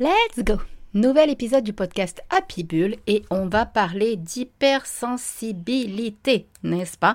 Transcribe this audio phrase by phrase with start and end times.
[0.00, 0.54] Let's go.
[0.92, 7.14] Nouvel épisode du podcast Happy Bull et on va parler d'hypersensibilité, n'est-ce pas?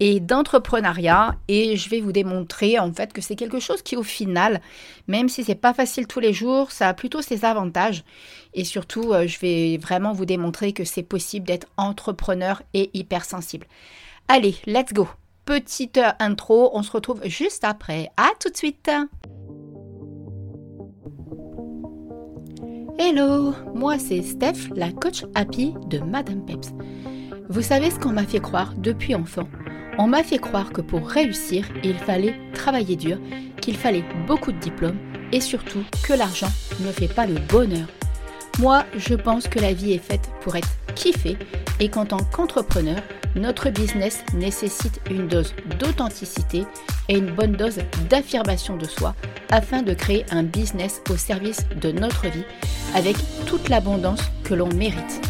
[0.00, 1.36] Et d'entrepreneuriat.
[1.48, 4.62] Et je vais vous démontrer en fait que c'est quelque chose qui au final,
[5.06, 8.04] même si c'est pas facile tous les jours, ça a plutôt ses avantages.
[8.54, 13.66] Et surtout euh, je vais vraiment vous démontrer que c'est possible d'être entrepreneur et hypersensible.
[14.28, 15.06] Allez, let's go.
[15.44, 18.08] Petite intro, on se retrouve juste après.
[18.16, 18.90] À tout de suite
[22.96, 26.72] Hello, moi c'est Steph, la coach happy de Madame Peps.
[27.48, 29.48] Vous savez ce qu'on m'a fait croire depuis enfant
[29.98, 33.18] On m'a fait croire que pour réussir, il fallait travailler dur,
[33.60, 34.98] qu'il fallait beaucoup de diplômes
[35.32, 37.88] et surtout que l'argent ne fait pas le bonheur.
[38.60, 41.36] Moi, je pense que la vie est faite pour être kiffée
[41.80, 43.02] et qu'en tant qu'entrepreneur,
[43.34, 46.64] notre business nécessite une dose d'authenticité
[47.08, 49.14] et une bonne dose d'affirmation de soi
[49.50, 52.44] afin de créer un business au service de notre vie
[52.94, 53.16] avec
[53.46, 55.20] toute l'abondance que l'on mérite.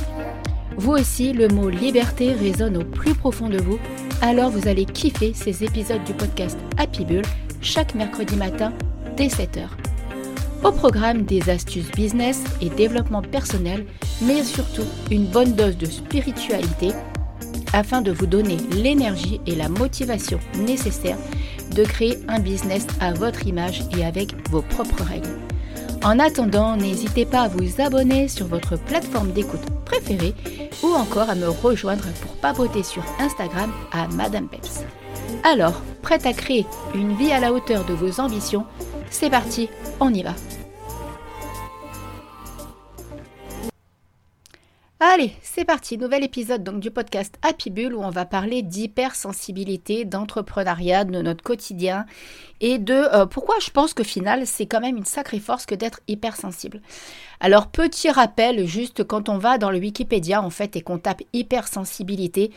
[0.77, 3.79] Vous aussi, le mot liberté résonne au plus profond de vous,
[4.23, 7.23] alors vous allez kiffer ces épisodes du podcast Happy Bull
[7.61, 8.73] chaque mercredi matin
[9.17, 9.69] dès 7h.
[10.65, 13.85] Au programme des astuces business et développement personnel,
[14.23, 16.89] mais surtout une bonne dose de spiritualité
[17.75, 21.19] afin de vous donner l'énergie et la motivation nécessaires
[21.75, 25.39] de créer un business à votre image et avec vos propres règles.
[26.05, 30.35] En attendant, n'hésitez pas à vous abonner sur votre plateforme d'écoute préférée
[30.83, 34.85] ou encore à me rejoindre pour papoter sur Instagram à Madame Peps.
[35.43, 38.67] Alors, prête à créer une vie à la hauteur de vos ambitions?
[39.11, 40.35] C'est parti, on y va
[45.07, 50.07] Allez, c'est parti, nouvel épisode donc du podcast Happy Bull où on va parler d'hypersensibilité,
[50.07, 52.07] d'entrepreneuriat, de notre quotidien
[52.63, 55.75] et de euh, pourquoi je pense que final c'est quand même une sacrée force que
[55.75, 56.81] d'être hypersensible.
[57.39, 61.23] Alors petit rappel, juste quand on va dans le Wikipédia en fait et qu'on tape
[61.35, 62.51] hypersensibilité,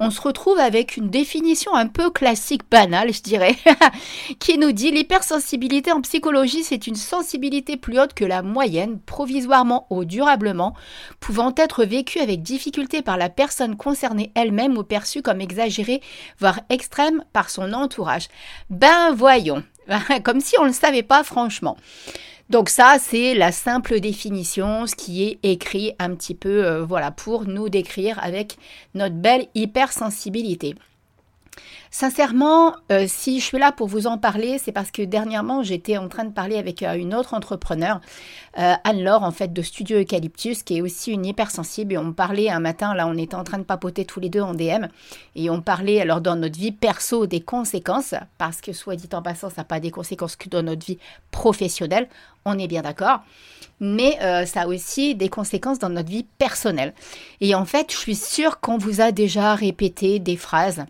[0.00, 3.56] on se retrouve avec une définition un peu classique, banale je dirais,
[4.40, 9.86] qui nous dit l'hypersensibilité en psychologie c'est une sensibilité plus haute que la moyenne, provisoirement
[9.88, 10.74] ou durablement,
[11.20, 16.00] pouvant être vécue avec difficulté par la personne concernée elle-même ou perçue comme exagérée,
[16.40, 18.26] voire extrême par son entourage.
[18.68, 19.62] Ben voyons,
[20.24, 21.76] comme si on ne le savait pas franchement.
[22.50, 27.12] Donc ça, c'est la simple définition, ce qui est écrit un petit peu, euh, voilà,
[27.12, 28.58] pour nous décrire avec
[28.94, 30.74] notre belle hypersensibilité.
[31.96, 35.96] Sincèrement, euh, si je suis là pour vous en parler, c'est parce que dernièrement, j'étais
[35.96, 38.00] en train de parler avec euh, une autre entrepreneur,
[38.58, 41.92] euh, Anne-Laure, en fait, de Studio Eucalyptus, qui est aussi une hypersensible.
[41.92, 44.40] Et on parlait un matin, là, on était en train de papoter tous les deux
[44.40, 44.88] en DM.
[45.36, 48.16] Et on parlait, alors, dans notre vie perso, des conséquences.
[48.38, 50.98] Parce que, soit dit en passant, ça n'a pas des conséquences que dans notre vie
[51.30, 52.08] professionnelle.
[52.44, 53.20] On est bien d'accord
[53.80, 56.94] mais ça a aussi des conséquences dans notre vie personnelle.
[57.40, 60.86] Et en fait, je suis sûre qu'on vous a déjà répété des phrases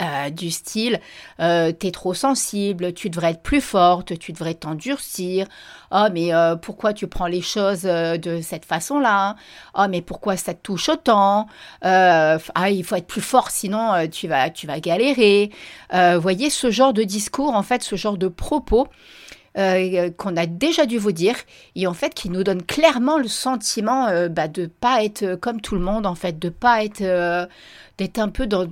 [0.00, 1.00] euh, du style
[1.40, 5.48] euh, t'es trop sensible, tu devrais être plus forte, tu devrais t'endurcir.
[5.90, 9.34] Oh mais euh, pourquoi tu prends les choses de cette façon-là?
[9.76, 11.48] Oh mais pourquoi ça te touche autant?
[11.82, 12.38] Ah
[12.70, 15.50] il faut être plus fort sinon tu vas tu vas galérer.
[16.20, 18.86] voyez ce genre de discours en fait, ce genre de propos.
[19.56, 21.34] qu'on a déjà dû vous dire
[21.74, 25.74] et en fait qui nous donne clairement le sentiment bah, de pas être comme tout
[25.74, 27.48] le monde en fait de pas être
[27.98, 28.68] d'être un peu dans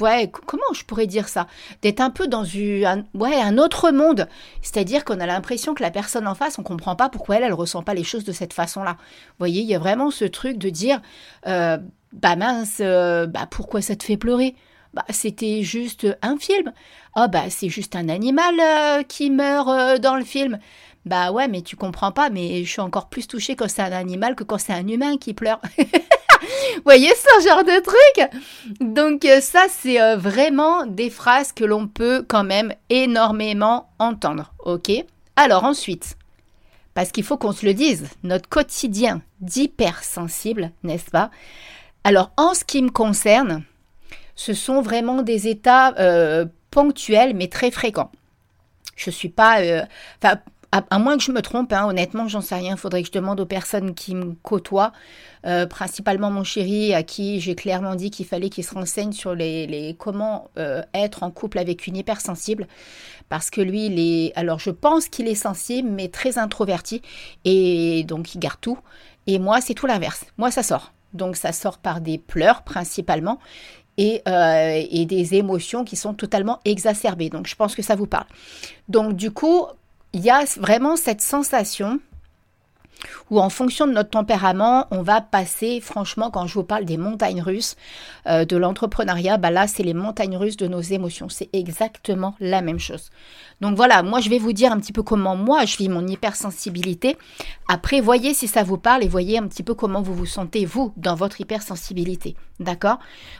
[0.00, 1.46] ouais, comment je pourrais dire ça?
[1.82, 4.28] D'être un peu dans un, ouais, un autre monde.
[4.62, 7.52] C'est-à-dire qu'on a l'impression que la personne en face, on comprend pas pourquoi elle, elle
[7.52, 8.96] ressent pas les choses de cette façon-là.
[8.98, 11.00] Vous voyez, il y a vraiment ce truc de dire,
[11.46, 11.78] euh,
[12.12, 14.54] bah mince, euh, bah pourquoi ça te fait pleurer?
[14.94, 16.72] Bah, c'était juste un film.
[17.14, 20.58] Ah bah c'est juste un animal euh, qui meurt dans le film.
[21.06, 23.92] Bah ouais, mais tu comprends pas, mais je suis encore plus touchée quand c'est un
[23.92, 25.60] animal que quand c'est un humain qui pleure.
[26.84, 28.80] Voyez ce genre de truc?
[28.80, 34.52] Donc euh, ça, c'est euh, vraiment des phrases que l'on peut quand même énormément entendre.
[34.64, 34.90] Ok?
[35.36, 36.16] Alors ensuite,
[36.94, 41.30] parce qu'il faut qu'on se le dise, notre quotidien d'hypersensible, n'est-ce pas?
[42.04, 43.64] Alors en ce qui me concerne,
[44.34, 48.10] ce sont vraiment des états euh, ponctuels mais très fréquents.
[48.96, 49.58] Je suis pas,
[50.22, 50.40] enfin
[50.90, 52.72] à, moins que je me trompe, hein, honnêtement, j'en sais rien.
[52.72, 54.92] Il faudrait que je demande aux personnes qui me côtoient,
[55.46, 59.34] euh, principalement mon chéri, à qui j'ai clairement dit qu'il fallait qu'il se renseigne sur
[59.34, 62.66] les, comment euh, être en couple avec une hypersensible.
[63.28, 64.32] Parce que lui, il est.
[64.36, 67.02] Alors, je pense qu'il est sensible, mais très introverti.
[67.44, 68.78] Et donc, il garde tout.
[69.26, 70.24] Et moi, c'est tout l'inverse.
[70.38, 70.92] Moi, ça sort.
[71.12, 73.38] Donc, ça sort par des pleurs, principalement.
[73.98, 77.30] Et, euh, et, des émotions qui sont totalement exacerbées.
[77.30, 78.26] Donc je pense que ça vous parle.
[78.90, 79.64] Donc du coup,
[80.16, 82.00] il y a vraiment cette sensation
[83.30, 86.96] où en fonction de notre tempérament, on va passer, franchement, quand je vous parle des
[86.96, 87.76] montagnes russes
[88.26, 91.28] euh, de l'entrepreneuriat, bah là, c'est les montagnes russes de nos émotions.
[91.28, 93.10] C'est exactement la même chose.
[93.60, 96.06] Donc voilà, moi, je vais vous dire un petit peu comment moi, je vis mon
[96.06, 97.16] hypersensibilité.
[97.68, 100.64] Après, voyez si ça vous parle et voyez un petit peu comment vous vous sentez,
[100.64, 102.36] vous, dans votre hypersensibilité.
[102.60, 102.98] D'accord?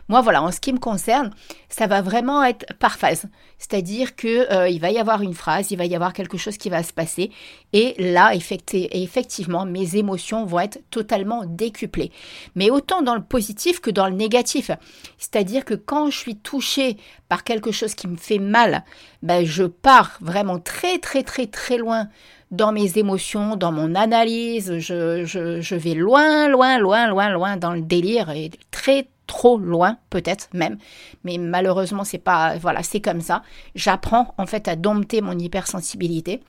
[0.08, 1.30] Moi, voilà, en ce qui me concerne,
[1.68, 3.26] ça va vraiment être par phase.
[3.58, 6.68] C'est-à-dire que euh, va y avoir une phrase, il va y avoir quelque chose qui
[6.68, 7.30] va se passer.
[7.72, 12.12] Et là, effectivement, mes émotions vont être totalement décuplées.
[12.54, 14.70] Mais autant dans le positif que dans le négatif.
[15.18, 16.96] C'est-à-dire que quand je suis touchée
[17.28, 18.84] par quelque chose qui me fait mal,
[19.22, 22.08] ben je pars vraiment très très très très loin
[22.50, 27.56] dans mes émotions, dans mon analyse, je, je, je vais loin, loin, loin, loin, loin
[27.56, 30.78] dans le délire et très trop loin peut-être même
[31.24, 33.42] mais malheureusement c'est pas voilà c'est comme ça
[33.74, 36.42] j'apprends en fait à dompter mon hypersensibilité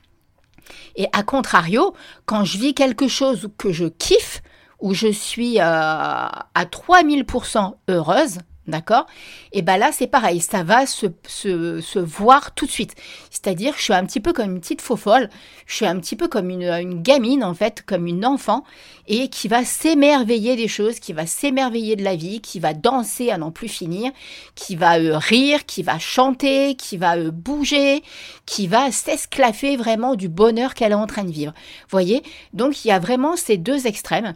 [0.95, 1.93] et à contrario
[2.25, 4.41] quand je vis quelque chose que je kiffe
[4.79, 9.07] où je suis euh, à 3000% heureuse D'accord?
[9.53, 12.95] Et bien là, c'est pareil, ça va se, se, voir tout de suite.
[13.29, 15.29] C'est-à-dire je suis un petit peu comme une petite faux folle,
[15.67, 18.65] je suis un petit peu comme une, une gamine, en fait, comme une enfant,
[19.07, 23.31] et qui va s'émerveiller des choses, qui va s'émerveiller de la vie, qui va danser
[23.31, 24.11] à n'en plus finir,
[24.55, 28.03] qui va euh, rire, qui va chanter, qui va euh, bouger,
[28.45, 31.53] qui va s'esclaffer vraiment du bonheur qu'elle est en train de vivre.
[31.89, 32.21] Voyez?
[32.53, 34.33] Donc il y a vraiment ces deux extrêmes.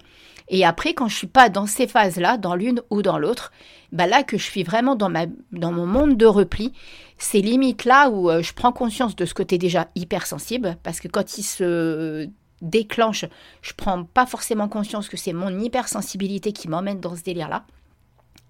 [0.52, 3.54] Et après, quand je suis pas dans ces phases-là, dans l'une ou dans l'autre,
[3.94, 6.74] bah là que je suis vraiment dans, mon monde de repli,
[7.18, 11.08] c'est limite là où euh, je prends conscience de ce côté déjà hypersensible, parce que
[11.08, 12.28] quand il se
[12.62, 13.26] déclenche,
[13.62, 17.64] je prends pas forcément conscience que c'est mon hypersensibilité qui m'emmène dans ce délire-là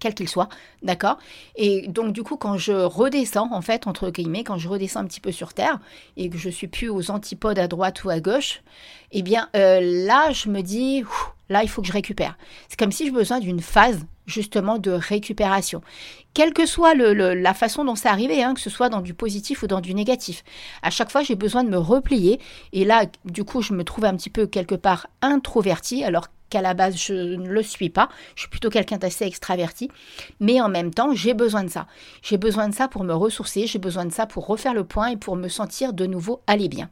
[0.02, 0.48] quel qu'il soit,
[0.82, 1.16] d'accord?
[1.54, 5.04] Et donc du coup, quand je redescends, en fait, entre guillemets, quand je redescends un
[5.04, 5.78] petit peu sur Terre,
[6.16, 8.62] et que je suis plus aux antipodes à droite ou à gauche,
[9.12, 11.04] eh bien euh, là, je me dis,
[11.52, 12.36] là, il faut que je récupère.
[12.68, 15.82] C'est comme si j'ai besoin d'une phase justement de récupération.
[16.34, 19.62] Quelle que soit la façon dont c'est arrivé, hein, que ce soit dans du positif
[19.62, 20.44] ou dans du négatif.
[20.82, 22.40] À chaque fois, j'ai besoin de me replier.
[22.72, 26.62] Et là, du coup, je me trouve un petit peu quelque part introverti, alors qu'à
[26.62, 28.08] la base, je ne le suis pas.
[28.34, 29.90] Je suis plutôt quelqu'un d'assez extraverti.
[30.40, 31.86] Mais en même temps, j'ai besoin de ça.
[32.22, 35.08] J'ai besoin de ça pour me ressourcer, j'ai besoin de ça pour refaire le point
[35.08, 36.88] et pour me sentir de nouveau aller bien.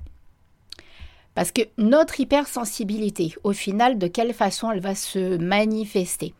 [1.34, 6.34] Parce que notre hypersensibilité, au final, de quelle façon elle va se manifester?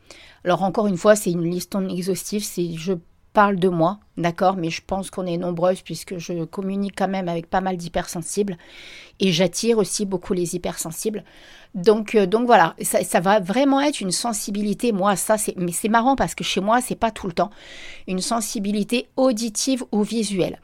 [0.45, 2.95] Alors encore une fois, c'est une liste non exhaustive, c'est je
[3.33, 7.29] parle de moi, d'accord, mais je pense qu'on est nombreuses puisque je communique quand même
[7.29, 8.57] avec pas mal d'hypersensibles
[9.21, 11.25] et j'attire aussi beaucoup les hypersensibles.
[11.75, 14.91] Donc, euh, donc voilà, ça, ça, va vraiment être une sensibilité.
[14.91, 17.51] Moi, ça, c'est, mais c'est marrant parce que chez moi, c'est pas tout le temps
[18.09, 20.59] une sensibilité auditive ou visuelle.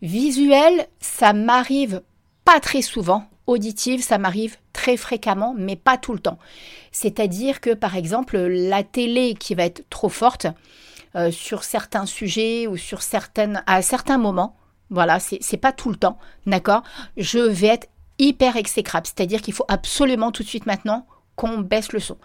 [0.00, 2.00] Visuelle, ça m'arrive
[2.44, 6.38] pas très souvent auditive, ça m'arrive très fréquemment, mais pas tout le temps.
[6.90, 10.46] C'est-à-dire que, par exemple, la télé qui va être trop forte
[11.14, 14.56] euh, sur certains sujets ou sur certaines, à certains moments,
[14.90, 16.82] voilà, c'est pas tout le temps, d'accord?
[17.16, 21.06] Je vais être hyper exécrable, c'est-à-dire qu'il faut absolument tout de suite maintenant
[21.58, 22.16] baisse le son.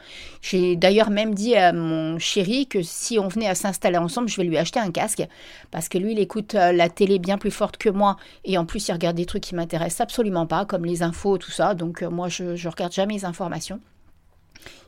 [0.42, 4.38] J'ai d'ailleurs même dit à mon chéri que si on venait à s'installer ensemble, je
[4.38, 5.24] vais lui acheter un casque
[5.72, 8.66] parce que lui, il écoute euh, la télé bien plus forte que moi et en
[8.66, 11.74] plus, il regarde des trucs qui m'intéressent absolument pas, comme les infos, tout ça.
[11.74, 13.80] Donc euh, moi, je regarde jamais les informations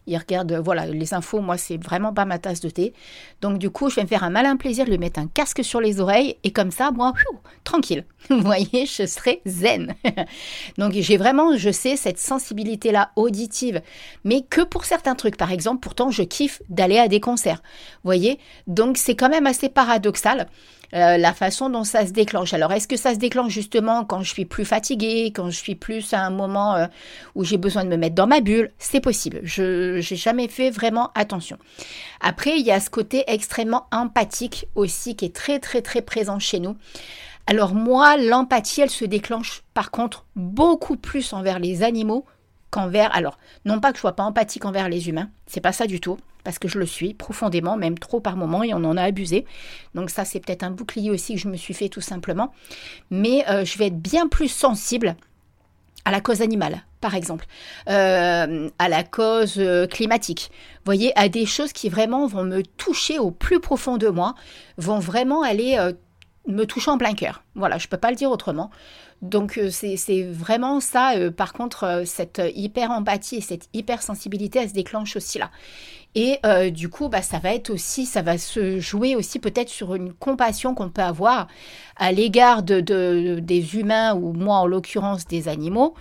[0.10, 2.94] il regarde, voilà, les infos, moi, c'est vraiment pas ma tasse de thé.
[3.42, 5.80] Donc, du coup, je vais me faire un malin plaisir lui mettre un casque sur
[5.80, 7.14] les oreilles et comme ça, moi,
[7.64, 8.06] tranquille.
[8.30, 9.94] Voyez, je serai zen.
[10.80, 13.82] Donc, j'ai vraiment, je sais, cette sensibilité-là auditive,
[14.24, 15.38] mais que pour certains trucs.
[15.38, 17.62] Par exemple, pourtant, je kiffe d'aller à des concerts.
[18.04, 18.40] Voyez?
[18.66, 20.48] Donc, c'est quand même assez paradoxal.
[20.96, 22.54] Euh, la façon dont ça se déclenche.
[22.54, 25.76] Alors, est-ce que ça se déclenche justement quand je suis plus fatiguée, quand je suis
[25.76, 26.88] plus à un moment euh,
[27.36, 28.72] où j'ai besoin de me mettre dans ma bulle?
[28.80, 29.42] C'est possible.
[30.00, 31.58] N'ai jamais fait vraiment attention.
[32.22, 36.40] Après, il y a ce côté extrêmement empathique aussi qui est très très très présent
[36.40, 36.76] chez nous.
[37.48, 42.26] Alors moi, l'empathie, elle se déclenche par contre beaucoup plus envers les animaux
[42.70, 43.16] qu'envers.
[43.16, 46.00] Alors, non pas que je sois pas empathique envers les humains, c'est pas ça du
[46.00, 49.04] tout parce que je le suis profondément, même trop par moment, et on en a
[49.04, 49.46] abusé.
[49.94, 52.54] Donc ça, c'est peut-être un bouclier aussi que je me suis fait tout simplement.
[53.12, 55.16] Mais euh, je vais être bien plus sensible
[56.06, 57.46] à la cause animale, par exemple,
[57.90, 60.52] euh, à la cause euh, climatique.
[60.86, 64.36] Voyez, à des choses qui vraiment vont me toucher au plus profond de moi,
[64.78, 65.78] vont vraiment aller
[66.48, 67.44] me toucher en plein cœur.
[67.56, 68.72] Voilà, je ne peux pas le dire autrement.
[69.22, 71.16] Donc euh, c'est vraiment ça.
[71.16, 75.52] Euh, par contre, euh, cette hyper empathie et cette hypersensibilité, elle se déclenche aussi là.
[76.16, 76.40] Et
[76.72, 80.12] du coup, bah, ça va être aussi, ça va se jouer aussi peut-être sur une
[80.12, 81.48] compassion qu'on peut avoir
[81.98, 85.94] à l'égard de, des humains ou moi en l'occurrence des animaux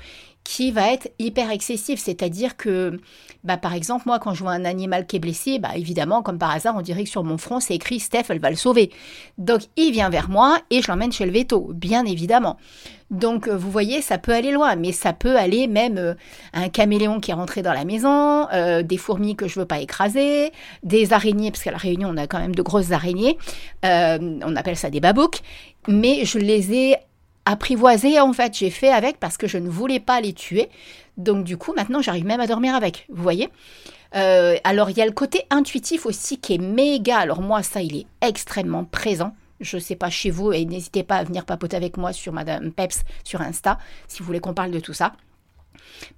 [0.49, 2.01] qui va être hyper excessif.
[2.01, 2.99] C'est-à-dire que,
[3.45, 6.39] bah, par exemple, moi, quand je vois un animal qui est blessé, bah, évidemment, comme
[6.39, 8.91] par hasard, on dirait que sur mon front, c'est écrit Steph, elle va le sauver.
[9.37, 12.57] Donc, il vient vers moi et je l'emmène chez le veto, bien évidemment.
[13.11, 16.15] Donc, euh, vous voyez, ça peut aller loin, mais ça peut aller même euh,
[16.55, 19.81] un caméléon qui est rentré dans la maison, euh, des fourmis que je veux pas
[19.81, 20.51] écraser,
[20.83, 23.37] des araignées, parce qu'à la Réunion, on a quand même de grosses araignées.
[23.83, 25.43] on appelle ça des babouks.
[25.89, 26.97] Mais je les ai
[27.51, 28.55] apprivoisées, en fait.
[28.57, 30.69] J'ai fait avec parce que je ne voulais pas les tuer.
[31.17, 33.07] Donc, du coup, maintenant, j'arrive même à dormir avec.
[33.09, 33.49] Vous voyez
[34.11, 37.19] alors il y a le côté intuitif aussi qui est méga.
[37.19, 41.03] Alors moi ça il est extrêmement présent je ne sais pas chez vous, et n'hésitez
[41.03, 44.55] pas à venir papoter avec moi sur Madame Peps sur Insta, si vous voulez qu'on
[44.55, 45.13] parle de tout ça.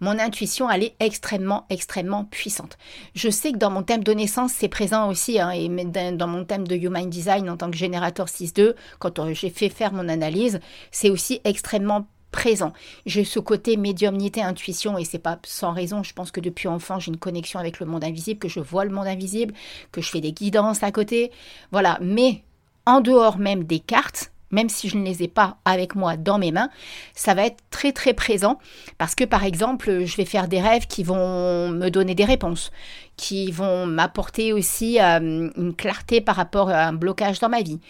[0.00, 2.78] Mon intuition, elle est extrêmement, extrêmement puissante.
[3.14, 5.68] Je sais que dans mon thème de naissance, c'est présent aussi, hein, et
[6.12, 9.68] dans mon thème de Human Design en tant que générateur 6.2, quand euh, j'ai fait
[9.68, 10.60] faire mon analyse,
[10.90, 12.72] c'est aussi extrêmement présent.
[13.06, 16.02] J'ai ce côté médiumnité, intuition, et c'est pas sans raison.
[16.02, 18.84] Je pense que depuis enfant, j'ai une connexion avec le monde invisible, que je vois
[18.84, 19.54] le monde invisible,
[19.92, 21.30] que je fais des guidances à côté.
[21.72, 21.98] Voilà.
[22.00, 22.44] Mais
[22.86, 26.38] en dehors même des cartes, même si je ne les ai pas avec moi dans
[26.38, 26.70] mes mains,
[27.14, 28.58] ça va être très très présent
[28.98, 32.70] parce que par exemple, je vais faire des rêves qui vont me donner des réponses,
[33.16, 37.80] qui vont m'apporter aussi euh, une clarté par rapport à un blocage dans ma vie.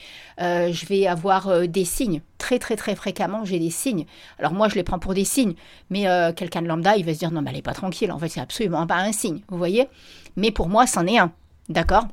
[0.40, 2.20] Euh, je vais avoir euh, des signes.
[2.38, 4.06] Très très très fréquemment, j'ai des signes.
[4.38, 5.54] Alors moi, je les prends pour des signes,
[5.90, 8.10] mais quelqu'un de lambda, il va se dire non, mais elle n'est pas tranquille.
[8.10, 9.88] En fait, c'est absolument pas un signe, vous voyez?
[10.36, 11.32] Mais pour moi, c'en est un,
[11.68, 12.06] d'accord?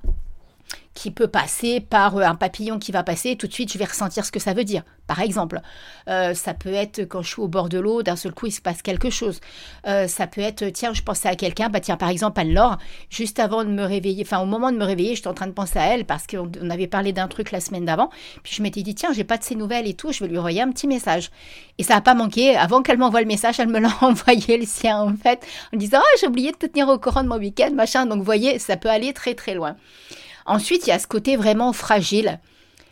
[0.97, 3.85] Qui peut passer par euh, un papillon qui va passer, tout de suite je vais
[3.85, 4.81] ressentir ce que ça veut dire.
[5.05, 5.61] Par exemple,
[6.09, 8.51] euh, ça peut être quand je suis au bord de l'eau, d'un seul coup il
[8.51, 9.39] se passe quelque chose.
[9.85, 12.79] Euh, ça peut être, tiens, je pensais à quelqu'un, bah tiens, par exemple Anne-Laure,
[13.11, 15.51] juste avant de me réveiller, enfin au moment de me réveiller, j'étais en train de
[15.51, 18.09] penser à elle parce qu'on avait parlé d'un truc la semaine d'avant,
[18.41, 20.39] puis je m'étais dit, tiens, j'ai pas de ses nouvelles et tout, je vais lui
[20.39, 21.29] envoyer un petit message.
[21.77, 24.65] Et ça n'a pas manqué, avant qu'elle m'envoie le message, elle me l'a envoyé le
[24.65, 27.37] sien en fait, en disant, ah, j'ai oublié de te tenir au courant de mon
[27.37, 29.75] week-end, machin, donc vous voyez, ça peut aller très très loin.
[30.47, 32.39] Ensuite, il y a ce côté vraiment fragile.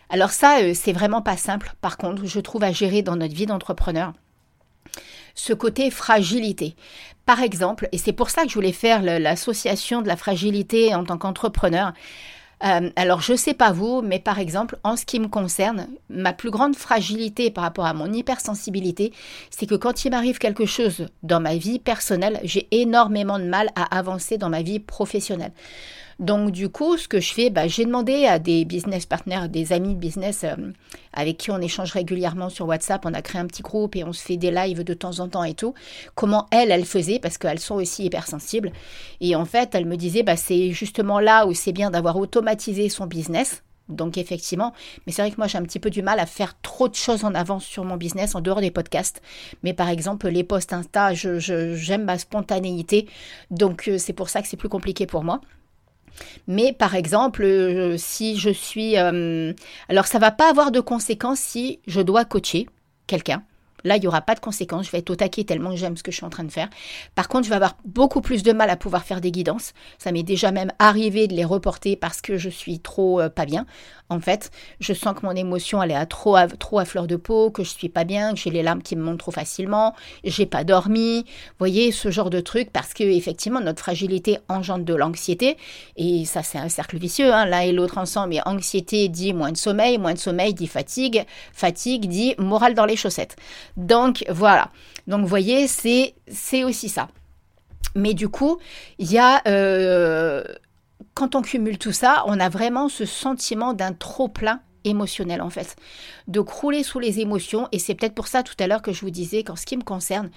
[0.10, 3.34] Alors ça, euh, c'est vraiment pas simple, par contre, je trouve à gérer dans notre
[3.34, 4.14] vie d'entrepreneur.
[5.34, 6.76] Ce côté fragilité.
[7.26, 11.04] Par exemple, et c'est pour ça que je voulais faire l'association de la fragilité en
[11.04, 11.94] tant qu'entrepreneur.
[12.64, 15.88] Euh, alors, je ne sais pas vous, mais par exemple, en ce qui me concerne,
[16.10, 19.12] ma plus grande fragilité par rapport à mon hypersensibilité,
[19.50, 23.70] c'est que quand il m'arrive quelque chose dans ma vie personnelle, j'ai énormément de mal
[23.76, 25.52] à avancer dans ma vie professionnelle.
[26.20, 29.74] Donc du coup, ce que je fais, bah, j'ai demandé à des business partners, des
[29.74, 30.56] amis de business euh,
[31.12, 34.14] avec qui on échange régulièrement sur WhatsApp, on a créé un petit groupe et on
[34.14, 35.74] se fait des lives de temps en temps et tout,
[36.16, 38.72] comment elles, elles faisaient, parce qu'elles sont aussi hypersensibles.
[39.20, 42.88] Et en fait, elles me disaient, bah, c'est justement là où c'est bien d'avoir automatisé
[42.88, 43.62] son business.
[43.90, 44.74] Donc effectivement,
[45.06, 46.96] mais c'est vrai que moi j'ai un petit peu du mal à faire trop de
[46.96, 49.22] choses en avance sur mon business en dehors des podcasts.
[49.62, 53.08] Mais par exemple les posts Insta, j'aime ma spontanéité,
[53.52, 55.40] donc euh, c'est pour ça que c'est plus compliqué pour moi.
[56.48, 58.98] Mais par exemple, euh, si je suis...
[58.98, 59.54] Euh,
[59.90, 62.68] alors ça va pas avoir de conséquences si je dois coacher
[63.08, 63.44] quelqu'un.
[63.86, 64.88] Là, il n'y aura pas de conséquences.
[64.88, 66.70] Je vais être au taquet tellement j'aime ce que je suis en train de faire.
[67.14, 69.74] Par contre, je vais avoir beaucoup plus de mal à pouvoir faire des guidances.
[69.98, 73.46] Ça m'est déjà même arrivé de les reporter parce que je suis trop euh, pas
[73.46, 73.66] bien.
[74.10, 77.08] En fait, je sens que mon émotion elle est à trop, à, trop à fleur
[77.08, 79.32] de peau, que je suis pas bien, que j'ai les larmes qui me montent trop
[79.32, 81.24] facilement, j'ai pas dormi.
[81.26, 85.58] Vous voyez ce genre de truc parce que effectivement notre fragilité engendre de l'anxiété
[85.98, 87.34] et ça c'est un cercle vicieux.
[87.34, 88.30] Hein, l'un et l'autre ensemble.
[88.30, 92.86] Mais anxiété dit moins de sommeil, moins de sommeil dit fatigue, fatigue dit morale dans
[92.86, 93.36] les chaussettes.
[93.78, 94.72] Donc voilà.
[95.08, 97.10] Donc vous voyez, c'est aussi ça.
[97.96, 98.60] Mais du coup,
[99.00, 100.44] il y a euh,
[101.14, 105.50] quand on cumule tout ça, on a vraiment ce sentiment d'un trop plein émotionnel en
[105.50, 105.76] fait,
[106.28, 109.02] de crouler sous les émotions et c'est peut-être pour ça tout à l'heure que je
[109.02, 110.30] vous disais qu'en ce qui me concerne,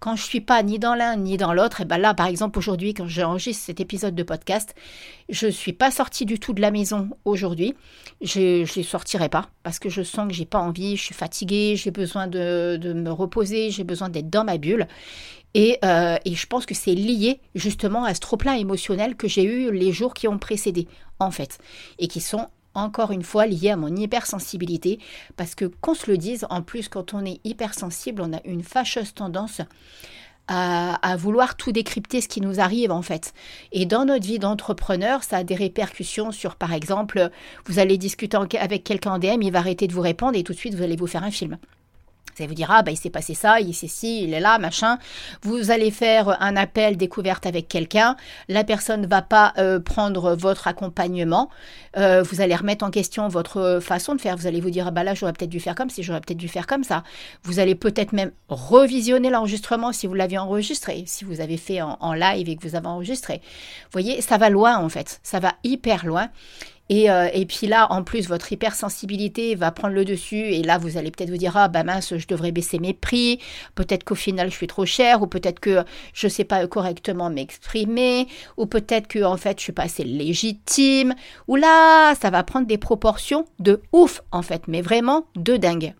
[0.00, 2.58] quand je suis pas ni dans l'un ni dans l'autre, et ben là par exemple
[2.58, 4.74] aujourd'hui quand j'enregistre cet épisode de podcast,
[5.28, 7.74] je suis pas sortie du tout de la maison aujourd'hui,
[8.22, 11.74] je ne sortirai pas parce que je sens que j'ai pas envie, je suis fatiguée,
[11.76, 14.86] j'ai besoin de, de me reposer, j'ai besoin d'être dans ma bulle.
[15.56, 19.72] Euh, et, je pense que c'est lié justement à ce trop-plein émotionnel que j'ai eu
[19.72, 20.86] les jours qui ont précédé,
[21.18, 21.58] en fait,
[21.98, 24.98] et qui sont encore une fois liés à mon hypersensibilité,
[25.36, 28.62] parce que qu'on se le dise, en plus quand on est hypersensible, on a une
[28.62, 29.60] fâcheuse tendance
[30.48, 33.34] à, vouloir tout décrypter ce qui nous arrive en fait.
[33.72, 37.30] Et dans notre vie d'entrepreneur, ça a des répercussions sur, par exemple,
[37.64, 40.52] vous allez discuter avec quelqu'un en DM, il va arrêter de vous répondre et tout
[40.52, 41.58] de suite vous allez vous faire un film.
[42.36, 44.40] Vous allez vous dire, ah, bah, il s'est passé ça, il est ici, il est
[44.40, 44.98] là, machin.
[45.40, 48.14] Vous allez faire un appel découverte avec quelqu'un.
[48.48, 51.48] La personne ne va pas euh, prendre votre accompagnement.
[51.96, 54.36] Euh, vous allez remettre en question votre façon de faire.
[54.36, 56.36] Vous allez vous dire, ah, bah là, j'aurais peut-être dû faire comme si j'aurais peut-être
[56.36, 57.04] dû faire comme ça.
[57.42, 61.96] Vous allez peut-être même revisionner l'enregistrement si vous l'aviez enregistré, si vous avez fait en,
[62.00, 63.40] en live et que vous avez enregistré.
[63.84, 65.20] Vous voyez, ça va loin, en fait.
[65.22, 66.28] Ça va hyper loin.
[66.90, 70.36] Euh, et, puis là, en plus, votre hypersensibilité va prendre le dessus.
[70.36, 73.40] Et là, vous allez peut-être vous dire, ah bah mince, je devrais baisser mes prix.
[73.74, 75.22] Peut-être qu'au final, je suis trop cher.
[75.22, 78.28] Ou peut-être que je ne sais pas correctement m'exprimer.
[78.56, 81.14] Ou peut-être que, en fait, je suis pas assez légitime.
[81.48, 84.68] Ou là, ça va prendre des proportions de ouf, en fait.
[84.68, 85.94] Mais vraiment de dingue.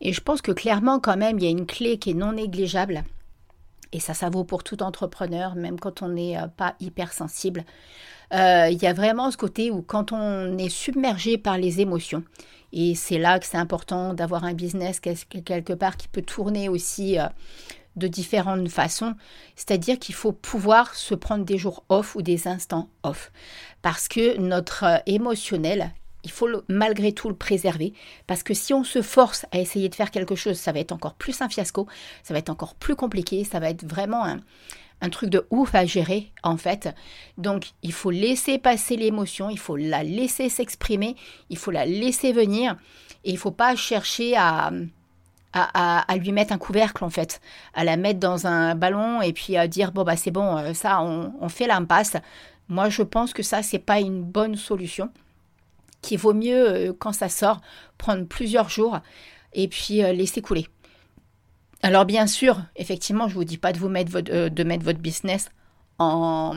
[0.00, 2.32] Et je pense que clairement, quand même, il y a une clé qui est non
[2.32, 3.04] négligeable.
[3.92, 7.64] Et ça, ça vaut pour tout entrepreneur, même quand on n'est euh, pas hypersensible.
[8.32, 12.22] Il y a vraiment ce côté où quand on est submergé par les émotions,
[12.74, 17.18] et c'est là que c'est important d'avoir un business quelque part qui peut tourner aussi
[17.20, 17.26] euh,
[17.94, 19.14] de différentes façons,
[19.54, 23.30] c'est-à-dire qu'il faut pouvoir se prendre des jours off ou des instants off,
[23.80, 25.92] parce que notre euh, émotionnel,
[26.24, 27.92] il faut malgré tout le préserver,
[28.26, 30.90] parce que si on se force à essayer de faire quelque chose, ça va être
[30.90, 31.86] encore plus un fiasco,
[32.24, 34.40] ça va être encore plus compliqué, ça va être vraiment un,
[35.04, 36.88] un truc de ouf à gérer en fait.
[37.36, 41.14] Donc il faut laisser passer l'émotion, il faut la laisser s'exprimer,
[41.50, 42.76] il faut la laisser venir
[43.24, 44.72] et il faut pas chercher à,
[45.52, 47.40] à, lui mettre un couvercle en fait,
[47.74, 50.72] à la mettre dans un ballon et puis à dire bon bah c'est bon, euh,
[50.72, 52.16] ça on, fait l'impasse.
[52.68, 55.10] Moi je pense que ça c'est pas une bonne solution,
[56.00, 57.60] qu'il vaut mieux euh, quand ça sort
[57.98, 59.00] prendre plusieurs jours
[59.52, 60.66] et puis euh, laisser couler.
[61.82, 65.50] Alors bien sûr, effectivement, je ne vous dis pas de vous mettre votre, euh, business
[65.98, 66.54] en,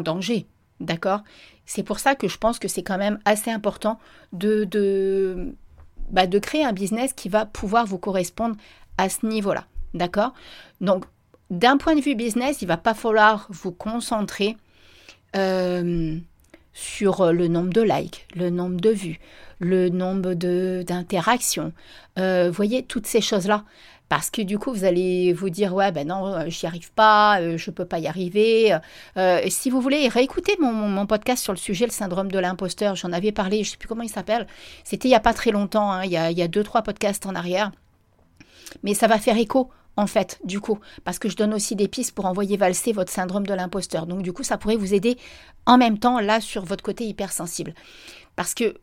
[0.00, 0.46] danger,
[0.80, 1.22] d'accord?
[1.64, 3.98] C'est pour ça que je pense que c'est quand même assez important
[4.32, 5.54] de,
[6.10, 8.56] bah, créer un business qui va pouvoir vous correspondre
[8.98, 9.64] à ce niveau-là,
[9.94, 10.34] d'accord?
[10.80, 11.06] Donc,
[11.50, 14.56] d'un point de vue business, il va pas falloir vous concentrer
[15.34, 16.18] euh,
[16.72, 19.18] sur le nombre de likes, le nombre de vues,
[19.60, 21.72] le nombre d'interactions.
[22.18, 23.64] Euh, voyez, toutes ces choses-là
[24.08, 27.40] parce que du coup vous allez vous dire ouais ben non euh, j'y arrive pas
[27.40, 28.76] euh, je peux pas y arriver
[29.16, 33.12] euh, si vous voulez réécouter mon, podcast sur le sujet le syndrome de l'imposteur j'en
[33.12, 34.46] avais parlé je sais plus comment il s'appelle
[34.84, 36.62] c'était il y a pas très longtemps hein, il, y a, il y a deux
[36.62, 37.70] trois podcasts en arrière
[38.82, 41.88] mais ça va faire écho en fait, du coup, parce que je donne aussi des
[41.88, 44.06] pistes pour envoyer valser votre syndrome de l'imposteur.
[44.06, 45.16] Donc, du coup, ça pourrait vous aider
[45.64, 47.72] en même temps, là, sur votre côté hypersensible.
[48.36, 48.74] Parce que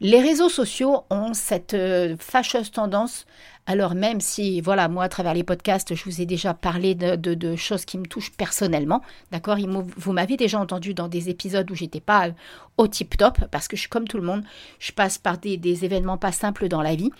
[0.00, 1.76] les réseaux sociaux ont cette
[2.18, 3.24] fâcheuse tendance
[3.70, 7.54] alors même si, voilà, moi, à travers les podcasts, je vous ai déjà parlé de,
[7.54, 9.00] choses qui me touchent personnellement,
[9.30, 9.58] d'accord
[9.96, 12.30] Vous m'avez déjà entendu dans des épisodes où j'étais pas
[12.78, 14.42] au tip top, parce que je suis comme tout le monde,
[14.80, 17.12] je passe par des, événements pas simples dans la vie,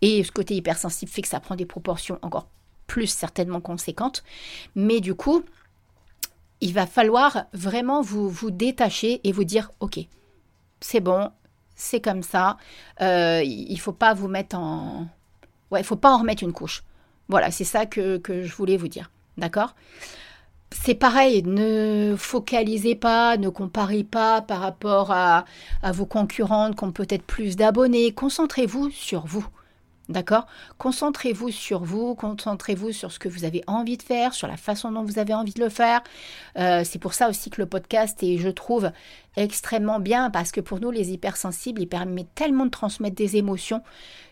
[0.00, 2.46] et ce côté hypersensible fait que ça prend des proportions encore
[2.86, 4.22] plus certainement conséquentes.
[4.76, 5.42] Mais du coup,
[6.60, 9.98] il va falloir vraiment vous détacher et vous dire, ok,
[10.80, 11.30] c'est bon,
[11.74, 12.56] c'est comme ça,
[13.00, 15.06] euh, il faut pas vous mettre en
[15.70, 16.84] Ouais, il faut pas en remettre une couche.
[17.28, 19.10] Voilà, c'est ça que, je voulais vous dire.
[19.36, 19.74] D'accord?
[20.72, 25.44] C'est pareil, ne focalisez pas, ne comparez pas par rapport à,
[25.82, 28.12] à vos concurrentes qui ont peut-être plus d'abonnés.
[28.12, 29.46] Concentrez-vous sur vous.
[30.08, 30.46] D'accord?
[30.78, 34.92] Concentrez-vous sur vous, concentrez-vous sur ce que vous avez envie de faire, sur la façon
[34.92, 36.00] dont vous avez envie de le faire.
[36.58, 38.92] Euh, c'est pour ça aussi que le podcast est, je trouve,
[39.36, 43.82] extrêmement bien parce que pour nous, les hypersensibles, il permet tellement de transmettre des émotions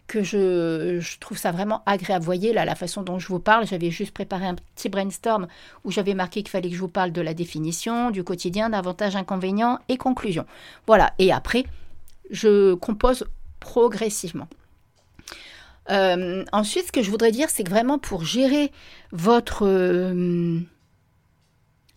[0.06, 2.22] que je, trouve ça vraiment agréable.
[2.22, 5.46] Vous voyez, là, la façon dont je vous parle, j'avais juste préparé un petit brainstorm
[5.84, 9.16] où j'avais marqué qu'il fallait que je vous parle de la définition, du quotidien, d'avantages,
[9.16, 10.46] inconvénients et conclusions.
[10.86, 11.64] Voilà, et après,
[12.30, 13.26] je compose
[13.60, 14.48] progressivement.
[15.90, 18.72] Euh, ensuite, ce que je voudrais dire, c'est que vraiment pour gérer
[19.12, 20.60] votre, euh,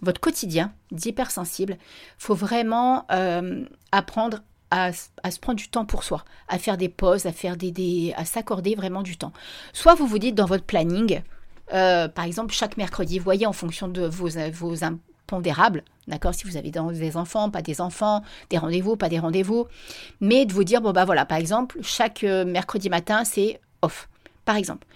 [0.02, 6.26] votre quotidien d'hypersensible, il faut vraiment euh, apprendre à, se prendre du temps pour soi,
[6.50, 9.32] à faire des pauses, à faire des, à s'accorder vraiment du temps.
[9.71, 11.21] Soit vous vous dites dans votre planning,
[11.69, 16.58] par exemple chaque mercredi, vous voyez en fonction de vos, vos impondérables, d'accord, si vous
[16.58, 19.67] avez des enfants, pas des enfants, des rendez-vous, pas des rendez-vous,
[20.19, 24.10] mais de vous dire bon bah voilà, par exemple chaque mercredi matin c'est off,
[24.46, 24.88] par exemple.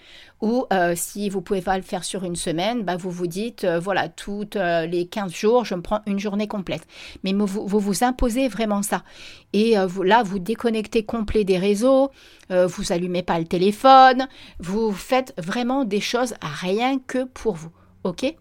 [0.42, 3.62] Ou euh, si vous pouvez pas le faire sur une semaine, bah, vous vous dites,
[3.62, 6.84] euh, voilà, toutes euh, les 15 jours, je me prends une journée complète.
[7.22, 9.04] Mais vous vous, imposez vraiment ça.
[9.52, 12.10] Et là, vous déconnectez complet des réseaux,
[12.50, 14.26] vous allumez pas le téléphone,
[14.58, 17.70] vous faites vraiment des choses rien que pour vous.
[18.04, 18.34] OK?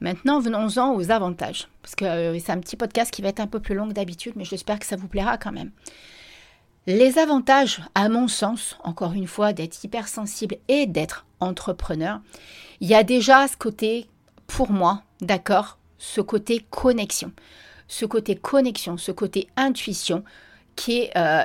[0.00, 1.68] Maintenant, venons-en aux avantages.
[1.82, 4.32] Parce que c'est un petit podcast qui va être un peu plus long que d'habitude,
[4.36, 5.70] mais j'espère que ça vous plaira quand même.
[6.88, 12.22] Les avantages, à mon sens, encore une fois, d'être hypersensible et d'être entrepreneur,
[12.80, 14.06] il y a déjà ce côté,
[14.46, 17.30] pour moi, d'accord, ce côté connexion.
[17.88, 20.24] Ce côté connexion, ce côté intuition
[20.76, 21.42] qui est euh,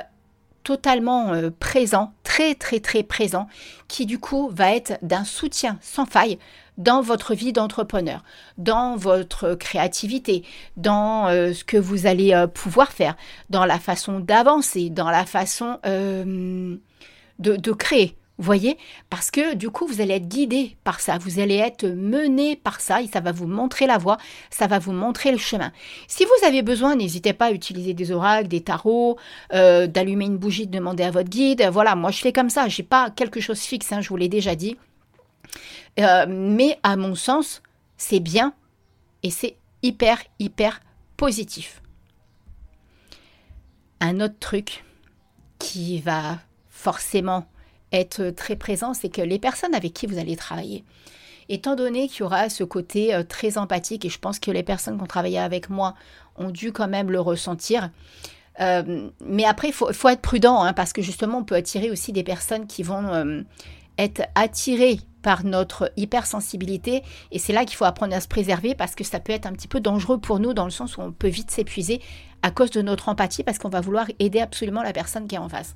[0.62, 3.46] totalement euh, présent, très très très présent,
[3.86, 6.38] qui du coup va être d'un soutien sans faille
[6.78, 8.22] dans votre vie d'entrepreneur,
[8.58, 10.44] dans votre créativité,
[10.76, 13.16] dans euh, ce que vous allez euh, pouvoir faire,
[13.50, 16.78] dans la façon d'avancer, dans la façon de,
[17.38, 18.16] de créer.
[18.36, 18.76] Vous voyez?
[19.10, 22.80] Parce que du coup, vous allez être guidé par ça, vous allez être mené par
[22.80, 24.18] ça et ça va vous montrer la voie,
[24.50, 25.70] ça va vous montrer le chemin.
[26.08, 29.18] Si vous avez besoin, n'hésitez pas à utiliser des oracles, des tarots,
[29.52, 31.62] euh, d'allumer une bougie, de demander à votre guide.
[31.70, 34.28] Voilà, moi je fais comme ça, j'ai pas quelque chose fixe, hein, je vous l'ai
[34.28, 34.76] déjà dit.
[35.98, 37.62] Euh, mais à mon sens,
[37.96, 38.54] c'est bien
[39.22, 40.80] et c'est hyper, hyper
[41.16, 41.82] positif.
[44.00, 44.84] Un autre truc
[45.58, 46.38] qui va
[46.68, 47.46] forcément
[47.92, 50.84] être très présent, c'est que les personnes avec qui vous allez travailler,
[51.48, 54.62] étant donné qu'il y aura ce côté euh, très empathique, et je pense que les
[54.62, 55.94] personnes qui ont travaillé avec moi
[56.36, 57.90] ont dû quand même le ressentir,
[58.60, 62.12] euh, mais après, il faut, être prudent, hein, parce que justement, on peut attirer aussi
[62.12, 63.44] des personnes qui vont
[63.96, 67.02] être attirées par notre hypersensibilité.
[67.32, 69.52] Et c'est là qu'il faut apprendre à se préserver, parce que ça peut être un
[69.52, 72.00] petit peu dangereux pour nous, dans le sens où on peut vite s'épuiser
[72.42, 75.38] à cause de notre empathie, parce qu'on va vouloir aider absolument la personne qui est
[75.38, 75.74] en face.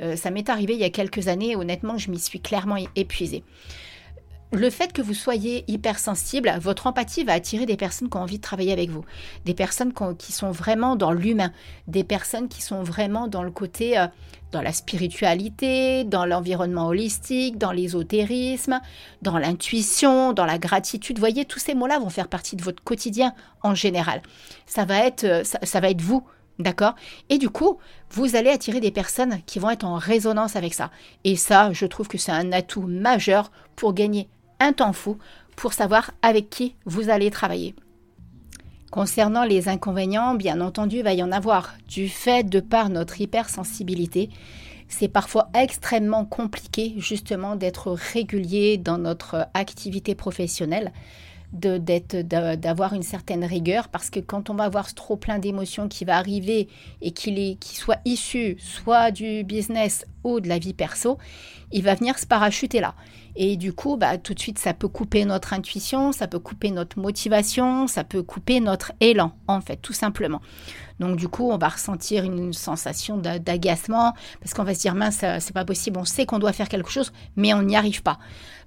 [0.00, 2.76] Euh, ça m'est arrivé il y a quelques années et honnêtement, je m'y suis clairement
[2.96, 3.44] épuisée.
[4.54, 8.36] Le fait que vous soyez hypersensible, votre empathie va attirer des personnes qui ont envie
[8.36, 9.02] de travailler avec vous,
[9.46, 11.52] des personnes qui sont vraiment dans l'humain,
[11.86, 14.06] des personnes qui sont vraiment dans le côté, euh,
[14.50, 18.82] dans la spiritualité, dans l'environnement holistique, dans l'ésotérisme,
[19.22, 21.16] dans l'intuition, dans la gratitude.
[21.16, 24.20] Vous voyez, tous ces mots-là vont faire partie de votre quotidien en général.
[24.66, 26.26] Ça va être, euh, ça va être vous
[26.58, 26.94] D'accord?
[27.30, 27.78] Et du coup,
[28.10, 30.90] vous allez attirer des personnes qui vont être en résonance avec ça.
[31.24, 34.28] Et ça, je trouve que c'est un atout majeur pour gagner
[34.70, 35.18] temps fou,
[35.56, 37.74] pour savoir avec qui vous allez travailler.
[38.92, 41.74] Concernant les inconvénients, bien entendu, il va y en avoir.
[41.88, 44.30] Du fait de par notre hypersensibilité,
[44.86, 50.92] c'est parfois extrêmement compliqué justement d'être régulier dans notre activité professionnelle
[51.52, 56.16] d'avoir une certaine rigueur parce que quand on va avoir trop plein d'émotions qui va
[56.16, 56.68] arriver
[57.02, 61.18] et qu'il soit issu soit du business ou de la vie perso,
[61.70, 62.94] il va venir se parachuter là.
[63.34, 66.70] Et du coup, bah, tout de suite, ça peut couper notre intuition, ça peut couper
[66.70, 70.42] notre motivation, ça peut couper notre élan, en fait, tout simplement.
[71.00, 75.24] Donc du coup, on va ressentir une sensation d'agacement parce qu'on va se dire mince,
[75.40, 78.18] c'est pas possible, on sait qu'on doit faire quelque chose, mais on n'y arrive pas.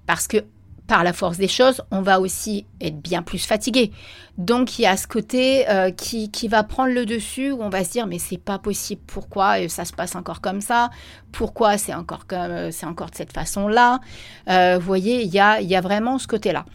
[0.07, 0.43] Parce que
[0.87, 3.91] par la force des choses, on va aussi être bien plus fatigué.
[4.37, 7.83] Donc il y a ce côté euh, qui, va prendre le dessus où on va
[7.83, 10.91] se dire mais c'est pas possible, pourquoi euh, ça se passe encore comme ça?
[11.31, 13.99] Pourquoi c'est encore comme euh, c'est encore de cette façon-là?
[14.47, 16.65] Vous voyez, il y a, y a vraiment ce côté-là.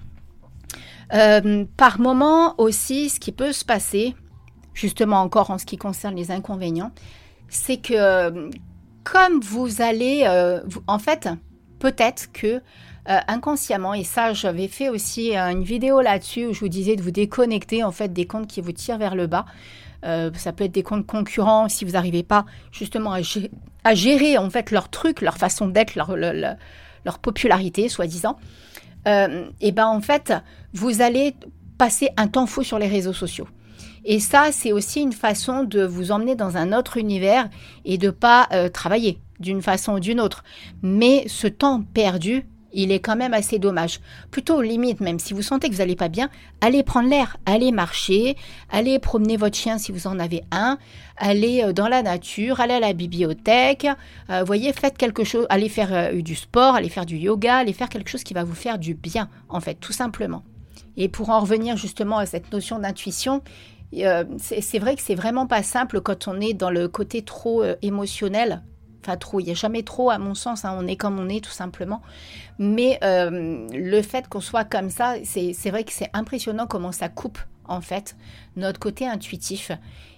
[1.77, 4.17] par moment aussi, ce qui peut se passer,
[4.75, 6.93] justement encore en ce qui concerne les inconvénients,
[7.49, 8.51] c'est que
[9.05, 10.27] comme vous allez,
[10.87, 11.29] en fait,
[11.79, 12.61] peut-être que
[13.09, 13.95] euh, inconsciemment.
[13.95, 17.11] Et ça, j'avais fait aussi euh, une vidéo là-dessus où je vous disais de vous
[17.11, 19.47] déconnecter en fait des comptes qui vous tirent vers le bas.
[20.05, 23.15] Euh, ça peut être des comptes concurrents si vous n'arrivez pas justement
[23.85, 28.39] à gérer, en fait leur truc, leur façon d'être, leur, popularité, soi-disant.
[29.07, 30.35] et ben en fait,
[30.75, 31.35] vous allez
[31.79, 33.49] passer un temps fou sur les réseaux sociaux.
[34.05, 37.49] Et ça, c'est aussi une façon de vous emmener dans un autre univers
[37.87, 40.45] et de pas travailler d'une façon ou d'une autre.
[40.83, 44.01] Mais ce temps perdu, il est quand même assez dommage.
[44.31, 46.31] Plutôt limite, même si vous sentez que vous n'allez pas bien,
[46.61, 48.37] allez prendre l'air, allez marcher,
[48.71, 50.79] allez promener votre chien si vous en avez un,
[51.17, 53.87] allez euh, dans la nature, allez à la bibliothèque,
[54.31, 57.73] euh, voyez, faites quelque chose, allez faire euh, du sport, allez faire du yoga, allez
[57.73, 60.43] faire quelque chose qui va vous faire du bien, en fait, tout simplement.
[60.97, 63.43] Et pour en revenir justement à cette notion d'intuition,
[63.93, 68.63] c'est vrai que c'est vraiment pas simple quand on est dans le côté trop émotionnel
[69.03, 70.77] Enfin, trop, il n'y a jamais trop à mon sens, hein.
[70.79, 72.03] on est comme on est tout simplement.
[72.59, 77.09] Mais euh, le fait qu'on soit comme ça, c'est vrai que c'est impressionnant comment ça
[77.09, 78.17] coupe en fait
[78.57, 79.71] notre côté intuitif.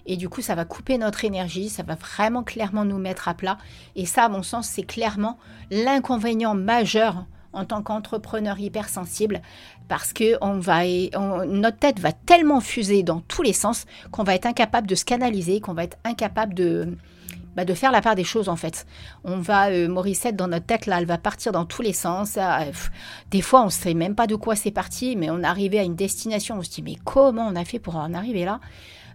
[0.05, 3.35] Et du coup, ça va couper notre énergie, ça va vraiment clairement nous mettre à
[3.35, 3.57] plat.
[3.95, 5.37] Et ça, à mon sens, c'est clairement
[5.71, 9.41] l'inconvénient majeur en tant qu'entrepreneur hypersensible
[9.87, 10.37] parce que
[11.45, 15.05] notre tête va tellement fuser dans tous les sens qu'on va être incapable de se
[15.05, 16.97] canaliser, qu'on va être incapable de,
[17.55, 18.85] bah, de faire la part des choses en fait.
[19.23, 22.37] On va, euh, Morissette, dans notre tête, là, elle va partir dans tous les sens.
[22.37, 22.65] Ah,
[23.31, 25.79] des fois, on ne sait même pas de quoi c'est parti, mais on est arrivé
[25.79, 28.59] à une destination, on se dit, mais comment on a fait pour en arriver là?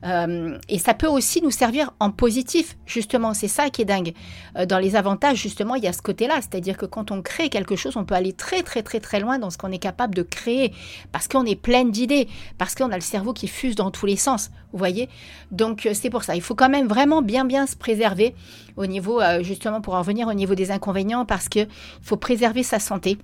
[0.04, 3.34] Euh, et ça peut aussi nous servir en positif, justement.
[3.34, 4.14] C'est ça qui est dingue.
[4.56, 6.36] Euh, dans les avantages, justement, il y a ce côté-là.
[6.36, 9.38] C'est-à-dire que quand on crée quelque chose, on peut aller très, très, très, très loin
[9.38, 10.72] dans ce qu'on est capable de créer.
[11.12, 12.28] Parce qu'on est plein d'idées.
[12.58, 14.50] Parce qu'on a le cerveau qui fuse dans tous les sens.
[14.72, 15.08] Vous voyez?
[15.50, 16.36] Donc, euh, c'est pour ça.
[16.36, 18.34] Il faut quand même vraiment bien, bien se préserver
[18.76, 21.24] au niveau, justement, pour en revenir au niveau des inconvénients.
[21.24, 21.68] Parce qu'il
[22.00, 23.18] faut préserver sa santé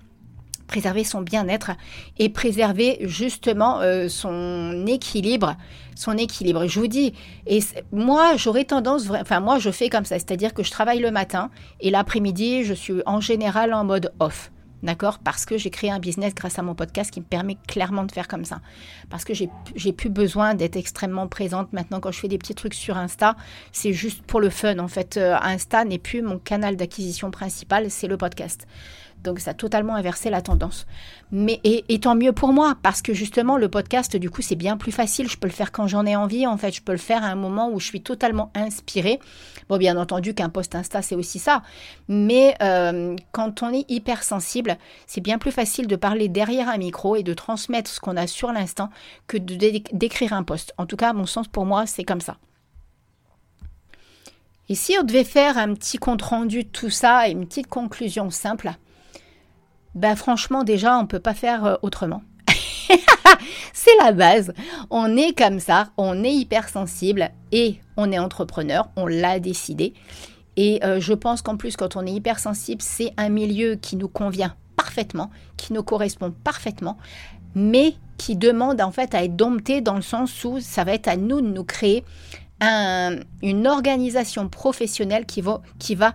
[0.67, 1.73] préserver son bien-être
[2.19, 5.57] et préserver justement euh, son équilibre
[5.95, 7.15] son équilibre je vous dis
[7.47, 7.61] et
[7.93, 11.51] moi j'aurais tendance enfin moi je fais comme ça c'est-à-dire que je travaille le matin
[11.81, 14.51] et l'après-midi je suis en général en mode off
[14.85, 15.19] D'accord?
[15.19, 18.13] Parce que j'ai créé un business grâce à mon podcast qui me permet clairement de
[18.13, 18.61] faire comme ça.
[19.09, 22.75] Parce que j'ai plus besoin d'être extrêmement présente maintenant quand je fais des petits trucs
[22.75, 23.35] sur Insta.
[23.73, 24.79] C'est juste pour le fun.
[24.79, 28.67] En fait, euh, Insta n'est plus mon canal d'acquisition principal, c'est le podcast.
[29.25, 30.87] Donc ça a totalement inversé la tendance.
[31.33, 34.77] Mais et, tant mieux pour moi, parce que justement le podcast, du coup, c'est bien
[34.77, 35.29] plus facile.
[35.29, 36.47] Je peux le faire quand j'en ai envie.
[36.47, 39.19] En fait, je peux le faire à un moment où je suis totalement inspirée.
[39.69, 41.63] Bon, bien entendu qu'un post Insta, c'est aussi ça.
[42.07, 47.17] Mais euh, quand on est hypersensible, c'est bien plus facile de parler derrière un micro
[47.17, 48.91] et de transmettre ce qu'on a sur l'instant
[49.27, 50.75] que d'écrire un post.
[50.77, 52.37] En tout cas, à mon sens, pour moi, c'est comme ça.
[54.69, 57.67] Et si on devait faire un petit compte rendu de tout ça et une petite
[57.67, 58.73] conclusion simple,
[59.95, 62.23] ben franchement déjà on ne peut pas faire euh, autrement.
[63.73, 64.53] c'est la base.
[64.91, 69.95] On est comme ça, on est hypersensible et on est entrepreneur, on l'a décidé.
[70.57, 74.09] Et euh, je pense qu'en plus, quand on est hypersensible, c'est un milieu qui nous
[74.09, 76.97] convient parfaitement, qui nous correspond parfaitement,
[77.55, 81.09] mais qui demande en fait à être dompté dans le sens où ça va être
[81.09, 82.05] à nous de nous créer
[83.43, 86.15] une organisation professionnelle qui va, qui va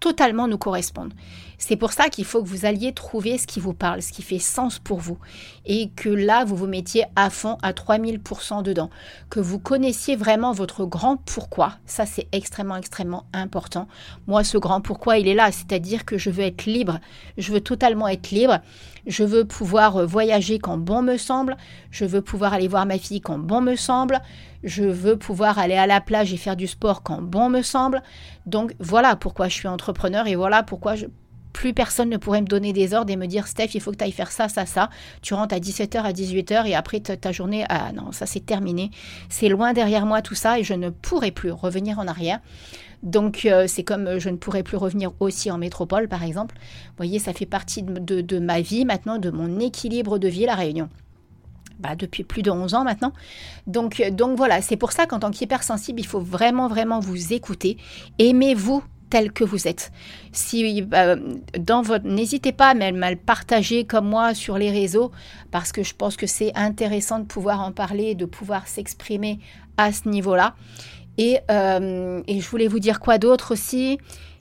[0.00, 1.14] totalement nous correspondre.
[1.64, 4.22] C'est pour ça qu'il faut que vous alliez trouver ce qui vous parle, ce qui
[4.22, 5.18] fait sens pour vous.
[5.64, 8.90] Et que là, vous vous mettiez à fond, à 3000% dedans.
[9.30, 11.74] Que vous connaissiez vraiment votre grand pourquoi.
[11.86, 13.86] Ça, c'est extrêmement, extrêmement important.
[14.26, 15.52] Moi, ce grand pourquoi, il est là.
[15.52, 16.98] C'est-à-dire que je veux être libre.
[17.38, 18.58] Je veux totalement être libre.
[19.06, 21.56] Je veux pouvoir voyager quand bon me semble.
[21.92, 24.20] Je veux pouvoir aller voir ma fille quand bon me semble.
[24.64, 28.02] Je veux pouvoir aller à la plage et faire du sport quand bon me semble.
[28.46, 31.06] Donc voilà pourquoi je suis entrepreneur et voilà pourquoi je,
[31.52, 33.96] plus personne ne pourrait me donner des ordres et me dire Steph, il faut que
[33.96, 34.90] tu ailles faire ça, ça, ça.
[35.22, 38.90] Tu rentres à 17h, à 18h et après ta, journée, ah non, ça c'est terminé.
[39.28, 42.40] C'est loin derrière moi tout ça et je ne pourrai plus revenir en arrière.
[43.02, 46.54] Donc euh, c'est comme euh, je ne pourrais plus revenir aussi en métropole par exemple.
[46.56, 50.54] Vous voyez, ça fait partie de, ma vie maintenant, de mon équilibre de vie, la
[50.54, 50.88] Réunion.
[51.80, 53.12] Bah, depuis plus de 11 ans maintenant.
[53.66, 57.32] Donc, euh, donc voilà, c'est pour ça qu'en tant qu'hypersensible, il faut vraiment, vraiment vous
[57.32, 57.76] écouter.
[58.20, 59.92] Aimez-vous tel que vous êtes.
[60.32, 61.16] Si euh,
[61.58, 65.12] dans votre, n'hésitez pas à me partager comme moi sur les réseaux
[65.50, 69.38] parce que je pense que c'est intéressant de pouvoir en parler, de pouvoir s'exprimer
[69.76, 70.54] à ce niveau-là.
[71.18, 73.98] Et, euh, je voulais vous dire quoi d'autre aussi?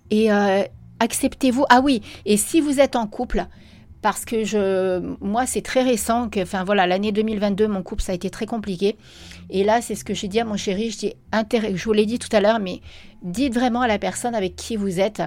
[0.09, 0.63] Et euh,
[1.01, 1.65] acceptez-vous.
[1.69, 2.01] Ah oui.
[2.25, 3.47] Et si vous êtes en couple,
[4.01, 8.11] parce que je, moi, c'est très récent que, enfin voilà, l'année 2022, mon couple, ça
[8.11, 8.97] a été très compliqué.
[9.49, 10.89] Et là, c'est ce que j'ai dit à mon chéri.
[10.91, 11.13] Je dis,
[11.75, 12.81] je vous l'ai dit tout à l'heure, mais
[13.21, 15.21] dites vraiment à la personne avec qui vous êtes.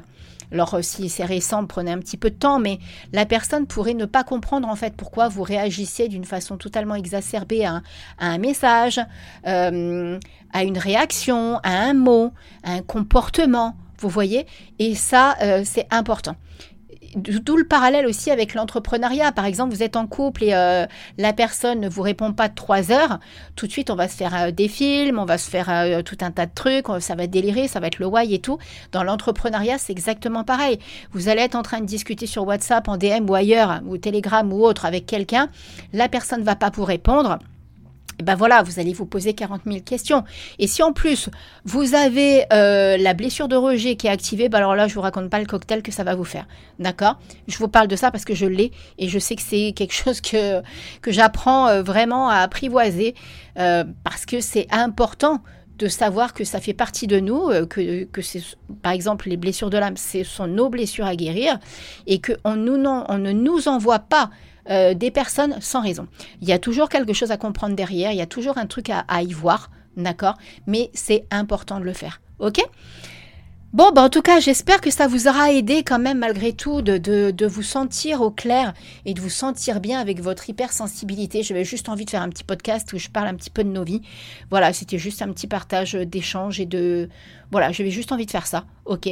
[0.53, 2.79] Alors, si c'est récent, prenez un petit peu de temps, mais
[3.13, 7.65] la personne pourrait ne pas comprendre en fait pourquoi vous réagissez d'une façon totalement exacerbée
[7.65, 7.83] à
[8.19, 9.01] un, message,
[9.47, 10.19] euh,
[10.53, 12.33] à une réaction, à un mot,
[12.63, 13.77] à un comportement.
[13.99, 14.47] Vous voyez?
[14.79, 16.37] Et ça, euh, c'est important.
[17.17, 19.33] D'où le parallèle aussi avec l'entrepreneuriat.
[19.33, 20.87] Par exemple, vous êtes en couple et euh,
[21.19, 23.19] la personne ne vous répond pas de trois heures.
[23.57, 26.03] Tout de suite, on va se faire euh, des films, on va se faire euh,
[26.03, 28.59] tout un tas de trucs, ça va délirer, ça va être le why et tout.
[28.93, 30.79] Dans l'entrepreneuriat, c'est exactement pareil.
[31.13, 34.51] Vous allez être en train de discuter sur WhatsApp, en DM ou ailleurs, ou Telegram
[34.53, 35.49] ou autre avec quelqu'un.
[35.93, 37.39] La personne ne va pas vous répondre
[38.23, 40.25] ben voilà, vous allez vous poser 40 000 questions.
[40.59, 41.29] Et si en plus
[41.65, 45.01] vous avez euh, la blessure de rejet qui est activée, ben alors là, je vous
[45.01, 46.47] raconte pas le cocktail que ça va vous faire.
[46.79, 47.19] D'accord?
[47.49, 49.95] Je vous parle de ça parce que je l'ai et je sais que c'est quelque
[49.95, 50.63] chose que,
[51.01, 53.15] que j'apprends euh, vraiment à apprivoiser
[53.59, 55.43] euh, parce que c'est important
[55.79, 58.41] de savoir que ça fait partie de nous, que, que c'est,
[58.81, 61.59] par exemple, les blessures de l'âme, ce sont nos blessures à guérir
[62.07, 64.31] et qu'on on ne nous envoie pas
[64.71, 66.07] euh, des personnes sans raison.
[66.41, 68.91] Il y a toujours quelque chose à comprendre derrière, il y a toujours un truc
[68.91, 70.35] à, y voir, d'accord?
[70.67, 72.61] Mais c'est important de le faire, ok?
[73.75, 76.81] Bon, bah en tout cas, j'espère que ça vous aura aidé quand même malgré tout
[76.81, 78.73] de, vous sentir au clair
[79.05, 81.43] et de vous sentir bien avec votre hypersensibilité.
[81.43, 83.71] J'avais juste envie de faire un petit podcast où je parle un petit peu de
[83.71, 84.03] nos vies.
[84.49, 87.09] Voilà, c'était juste un petit partage d'échange et de...
[87.51, 89.09] Voilà, j'avais juste envie de faire ça, ok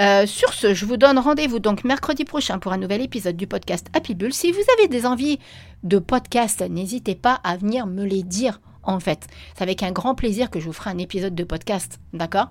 [0.00, 3.46] euh, Sur ce, je vous donne rendez-vous donc mercredi prochain pour un nouvel épisode du
[3.46, 4.32] podcast Happy Bull.
[4.32, 5.38] Si vous avez des envies
[5.84, 9.28] de podcast, n'hésitez pas à venir me les dire en fait.
[9.56, 12.50] C'est avec un grand plaisir que je vous ferai un épisode de podcast, d'accord?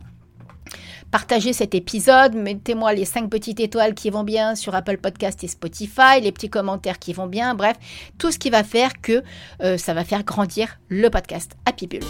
[1.12, 5.48] Partagez cet épisode, mettez-moi les 5 petites étoiles qui vont bien sur Apple Podcast et
[5.48, 7.78] Spotify, les petits commentaires qui vont bien, bref,
[8.18, 9.24] tout ce qui va faire que
[9.62, 12.02] euh, ça va faire grandir le podcast Happy Bull.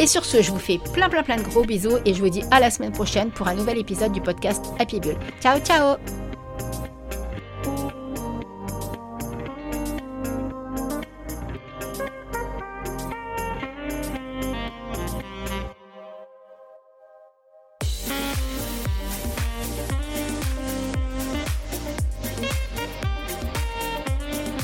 [0.00, 2.30] Et sur ce, je vous fais plein plein plein de gros bisous et je vous
[2.30, 5.16] dis à la semaine prochaine pour un nouvel épisode du podcast Happy Bull.
[5.40, 5.96] Ciao ciao